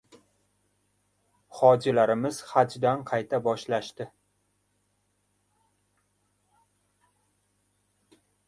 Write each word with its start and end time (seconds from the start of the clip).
Hojilarimiz 1.57 2.39
hajdan 2.53 3.03
qayta 3.11 3.41
boshlashdi 3.49 4.09